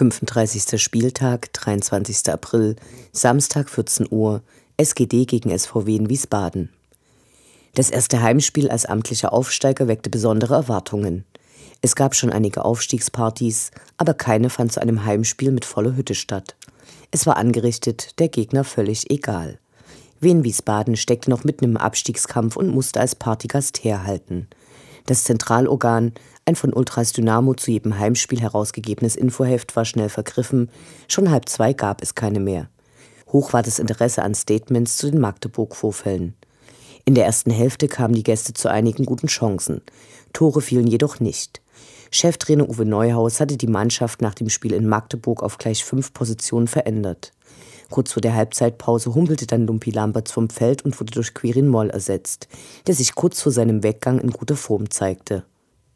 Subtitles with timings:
[0.00, 0.80] 35.
[0.80, 2.32] Spieltag, 23.
[2.32, 2.76] April,
[3.12, 4.40] Samstag 14 Uhr,
[4.78, 6.70] SGD gegen SVW in Wiesbaden.
[7.74, 11.26] Das erste Heimspiel als amtlicher Aufsteiger weckte besondere Erwartungen.
[11.82, 16.56] Es gab schon einige Aufstiegspartys, aber keine fand zu einem Heimspiel mit voller Hütte statt.
[17.10, 19.58] Es war angerichtet, der Gegner völlig egal.
[20.18, 24.48] Wien Wiesbaden steckte noch mitten im Abstiegskampf und musste als Partygast herhalten.
[25.06, 26.12] Das Zentralorgan,
[26.44, 30.70] ein von Ultras Dynamo zu jedem Heimspiel herausgegebenes Infoheft, war schnell vergriffen.
[31.08, 32.68] Schon halb zwei gab es keine mehr.
[33.32, 36.34] Hoch war das Interesse an Statements zu den Magdeburg-Vorfällen.
[37.04, 39.82] In der ersten Hälfte kamen die Gäste zu einigen guten Chancen.
[40.32, 41.60] Tore fielen jedoch nicht.
[42.10, 46.66] Cheftrainer Uwe Neuhaus hatte die Mannschaft nach dem Spiel in Magdeburg auf gleich fünf Positionen
[46.66, 47.32] verändert.
[47.90, 51.90] Kurz vor der Halbzeitpause humpelte dann Lumpi Lamberts vom Feld und wurde durch Quirin Moll
[51.90, 52.48] ersetzt,
[52.86, 55.44] der sich kurz vor seinem Weggang in guter Form zeigte.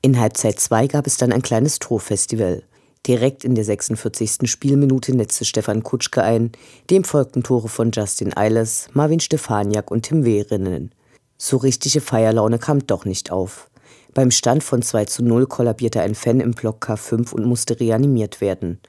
[0.03, 2.65] In Halbzeit 2 gab es dann ein kleines Torfestival.
[3.06, 4.50] Direkt in der 46.
[4.50, 6.53] Spielminute netzte Stefan Kutschke ein,
[6.91, 10.91] dem folgten Tore von Justin Eilers, Marvin Stefaniak und Tim Wehrinnen.
[11.39, 13.70] So richtige Feierlaune kam doch nicht auf.
[14.15, 18.41] Beim Stand von 2 zu 0 kollabierte ein Fan im Block K5 und musste reanimiert
[18.41, 18.81] werden.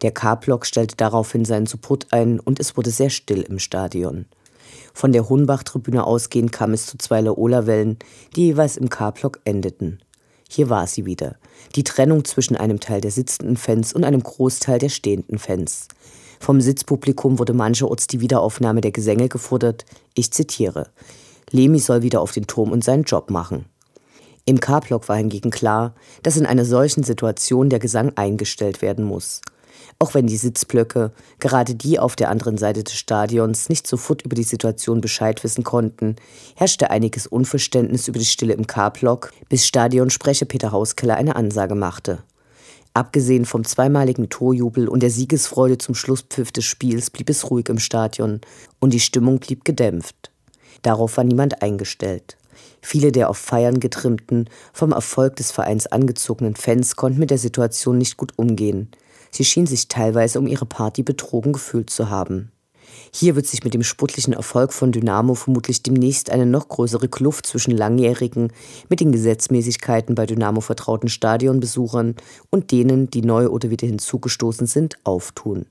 [0.00, 4.26] Der K-Block stellte daraufhin seinen Support ein und es wurde sehr still im Stadion.
[4.94, 7.98] Von der Hohenbach-Tribüne ausgehend kam es zu zwei Laola-Wellen,
[8.34, 10.00] die jeweils im K-Block endeten.
[10.48, 11.36] Hier war sie wieder.
[11.76, 15.88] Die Trennung zwischen einem Teil der sitzenden Fans und einem Großteil der stehenden Fans.
[16.40, 19.84] Vom Sitzpublikum wurde mancherorts die Wiederaufnahme der Gesänge gefordert.
[20.14, 20.90] Ich zitiere.
[21.50, 23.66] Lemi soll wieder auf den Turm und seinen Job machen.
[24.44, 29.40] Im K-Block war hingegen klar, dass in einer solchen Situation der Gesang eingestellt werden muss.
[30.02, 34.34] Auch wenn die Sitzblöcke, gerade die auf der anderen Seite des Stadions, nicht sofort über
[34.34, 36.16] die Situation Bescheid wissen konnten,
[36.56, 42.18] herrschte einiges Unverständnis über die Stille im K-Block, bis Stadionsprecher Peter Hauskeller eine Ansage machte.
[42.94, 47.78] Abgesehen vom zweimaligen Torjubel und der Siegesfreude zum Schlusspfiff des Spiels blieb es ruhig im
[47.78, 48.40] Stadion
[48.80, 50.32] und die Stimmung blieb gedämpft.
[50.82, 52.36] Darauf war niemand eingestellt.
[52.80, 57.98] Viele der auf Feiern getrimmten, vom Erfolg des Vereins angezogenen Fans konnten mit der Situation
[57.98, 58.90] nicht gut umgehen.
[59.32, 62.52] Sie schien sich teilweise um ihre Party betrogen gefühlt zu haben.
[63.14, 67.46] Hier wird sich mit dem sportlichen Erfolg von Dynamo vermutlich demnächst eine noch größere Kluft
[67.46, 68.52] zwischen langjährigen,
[68.88, 72.16] mit den Gesetzmäßigkeiten bei Dynamo vertrauten Stadionbesuchern
[72.50, 75.66] und denen, die neu oder wieder hinzugestoßen sind, auftun.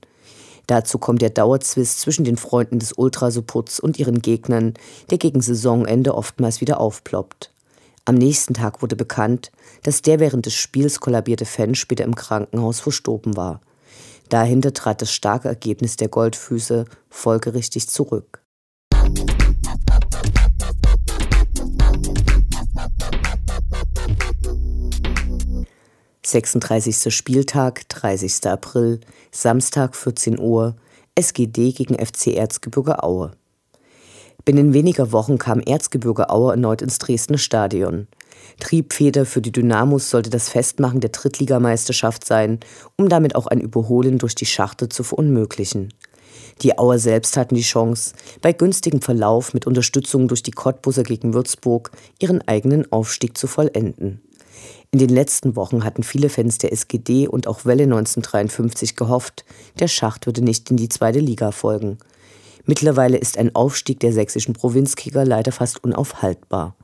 [0.68, 4.74] Dazu kommt der Dauerzwist zwischen den Freunden des Ultrasupports und ihren Gegnern,
[5.10, 7.51] der gegen Saisonende oftmals wieder aufploppt.
[8.06, 9.52] Am nächsten Tag wurde bekannt,
[9.84, 13.62] dass der während des Spiels kollabierte Fan später im Krankenhaus verstorben war.
[14.30, 18.42] Dahinter trat das starke Ergebnis der Goldfüße folgerichtig zurück.
[26.26, 28.48] Sechsunddreißigster Spieltag, 30.
[28.48, 29.02] April,
[29.32, 30.76] Samstag 14 Uhr,
[31.16, 33.32] SGD gegen FC Erzgebirge Aue.
[34.46, 38.08] Binnen weniger Wochen kam Erzgebirge Aue erneut ins Dresdner Stadion.
[38.60, 42.60] Triebfeder für die Dynamos sollte das Festmachen der Drittligameisterschaft sein,
[42.98, 45.94] um damit auch ein Überholen durch die Schachte zu verunmöglichen.
[46.62, 51.34] Die Auer selbst hatten die Chance, bei günstigem Verlauf mit Unterstützung durch die Cottbuser gegen
[51.34, 54.22] Würzburg ihren eigenen Aufstieg zu vollenden.
[54.92, 59.46] In den letzten Wochen hatten viele Fans der SGD und auch Welle 1953 gehofft,
[59.80, 61.98] der Schacht würde nicht in die zweite Liga folgen.
[62.72, 66.78] Mittlerweile ist ein Aufstieg der sächsischen Provinzkicker leider fast unaufhaltbar.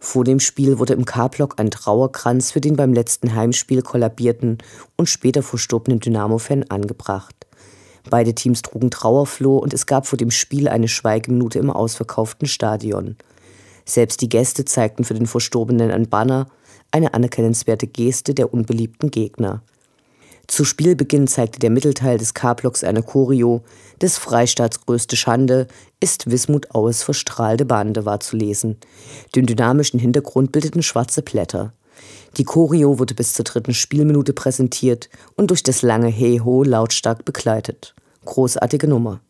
[0.00, 4.58] Vor dem Spiel wurde im K-Block ein Trauerkranz für den beim letzten Heimspiel kollabierten
[4.96, 7.46] und später verstorbenen Dynamo-Fan angebracht.
[8.10, 13.14] Beide Teams trugen Trauerfloh und es gab vor dem Spiel eine Schweigeminute im ausverkauften Stadion.
[13.84, 16.48] Selbst die Gäste zeigten für den Verstorbenen ein Banner,
[16.90, 19.62] eine anerkennenswerte Geste der unbeliebten Gegner.
[20.46, 23.62] Zu Spielbeginn zeigte der Mittelteil des K-Blocks eine Choreo.
[24.00, 25.66] Des Freistaats größte Schande
[26.00, 28.76] ist Wismut Aues verstrahlte Bande war zu lesen.
[29.34, 31.72] Den dynamischen Hintergrund bildeten schwarze Blätter.
[32.36, 37.94] Die Choreo wurde bis zur dritten Spielminute präsentiert und durch das lange Hey-Ho lautstark begleitet.
[38.24, 39.20] Großartige Nummer.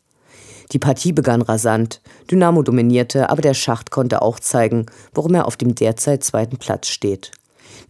[0.73, 2.01] Die Partie begann rasant.
[2.31, 6.89] Dynamo dominierte, aber der Schacht konnte auch zeigen, warum er auf dem derzeit zweiten Platz
[6.89, 7.33] steht.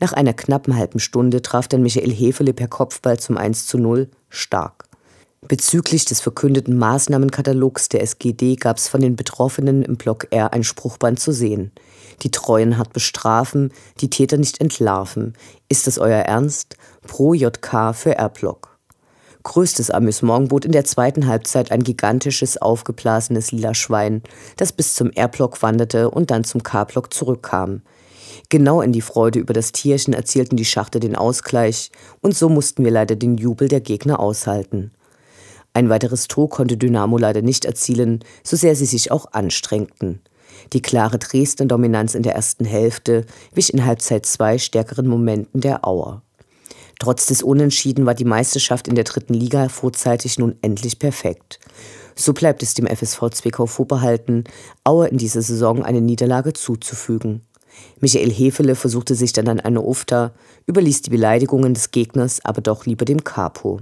[0.00, 4.08] Nach einer knappen halben Stunde traf dann Michael Hefele per Kopfball zum 1 zu 0
[4.28, 4.84] stark.
[5.46, 10.64] Bezüglich des verkündeten Maßnahmenkatalogs der SGD gab es von den Betroffenen im Block R ein
[10.64, 11.70] Spruchband zu sehen.
[12.22, 13.70] Die Treuen hart bestrafen,
[14.00, 15.34] die Täter nicht entlarven.
[15.68, 16.76] Ist das euer Ernst?
[17.06, 18.78] Pro JK für R-Block.
[19.42, 24.22] Größtes Amüsement bot in der zweiten Halbzeit ein gigantisches, aufgeblasenes lila Schwein,
[24.56, 27.82] das bis zum R-Block wanderte und dann zum K-Block zurückkam.
[28.48, 31.90] Genau in die Freude über das Tierchen erzielten die Schachte den Ausgleich,
[32.20, 34.92] und so mussten wir leider den Jubel der Gegner aushalten.
[35.72, 40.20] Ein weiteres Tor konnte Dynamo leider nicht erzielen, so sehr sie sich auch anstrengten.
[40.72, 46.22] Die klare Dresden-Dominanz in der ersten Hälfte wich in Halbzeit zwei stärkeren Momenten der Auer.
[47.00, 51.58] Trotz des Unentschieden war die Meisterschaft in der dritten Liga vorzeitig nun endlich perfekt.
[52.14, 54.44] So bleibt es dem FSV Zwickau vorbehalten,
[54.84, 57.42] Auer in dieser Saison eine Niederlage zuzufügen.
[58.00, 60.32] Michael Hefele versuchte sich dann an eine Ufta,
[60.66, 63.80] überließ die Beleidigungen des Gegners aber doch lieber dem Capo.